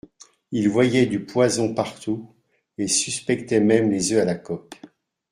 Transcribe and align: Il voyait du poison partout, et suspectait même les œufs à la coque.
Il 0.51 0.67
voyait 0.67 1.05
du 1.05 1.23
poison 1.23 1.75
partout, 1.75 2.33
et 2.79 2.87
suspectait 2.87 3.59
même 3.61 3.91
les 3.91 4.13
œufs 4.13 4.21
à 4.23 4.25
la 4.25 4.33
coque. 4.33 4.81